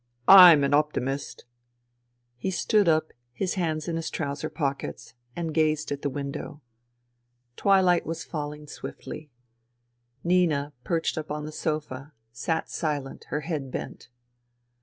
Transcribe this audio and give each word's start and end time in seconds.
/*m 0.27 0.63
an 0.63 0.73
optimist!" 0.73 1.45
He 2.35 2.49
stood 2.49 2.89
up, 2.89 3.13
his 3.33 3.53
hands 3.53 3.87
in 3.87 3.97
his 3.97 4.09
trouser 4.09 4.49
pockets, 4.49 5.13
and 5.35 5.53
gazed 5.53 5.91
at 5.91 6.01
the 6.01 6.09
window. 6.09 6.63
Twilight 7.55 8.03
was 8.03 8.23
falling 8.23 8.65
THE 8.65 8.79
REVOLUTION 8.81 8.89
103 9.29 9.29
swiftly. 9.29 9.31
Nina, 10.23 10.73
perched 10.83 11.19
up 11.19 11.29
on 11.29 11.45
the 11.45 11.51
sofa, 11.51 12.13
sat 12.31 12.67
silent, 12.67 13.25
her 13.25 13.41
head 13.41 13.69
bent. 13.69 14.09